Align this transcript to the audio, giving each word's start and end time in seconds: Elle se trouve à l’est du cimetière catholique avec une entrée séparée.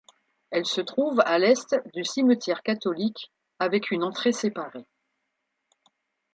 Elle 0.49 0.65
se 0.65 0.81
trouve 0.81 1.19
à 1.27 1.37
l’est 1.37 1.75
du 1.93 2.03
cimetière 2.03 2.63
catholique 2.63 3.31
avec 3.59 3.91
une 3.91 4.03
entrée 4.03 4.31
séparée. 4.31 4.87